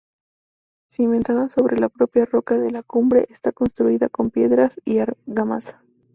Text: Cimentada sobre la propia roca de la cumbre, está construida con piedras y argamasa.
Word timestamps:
Cimentada 0.89 1.47
sobre 1.47 1.77
la 1.77 1.87
propia 1.87 2.25
roca 2.25 2.57
de 2.57 2.71
la 2.71 2.81
cumbre, 2.81 3.27
está 3.29 3.51
construida 3.51 4.09
con 4.09 4.31
piedras 4.31 4.81
y 4.83 4.97
argamasa. 4.97 5.83